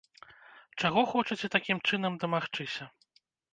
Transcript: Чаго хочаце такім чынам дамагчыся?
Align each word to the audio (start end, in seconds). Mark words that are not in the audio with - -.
Чаго 0.81 1.03
хочаце 1.11 1.47
такім 1.57 1.83
чынам 1.91 2.19
дамагчыся? 2.25 2.83